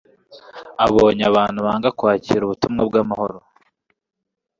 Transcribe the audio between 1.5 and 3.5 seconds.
banga kwakira ubutumwa bw'amahoro.